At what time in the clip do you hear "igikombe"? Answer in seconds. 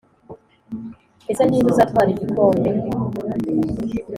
2.13-2.69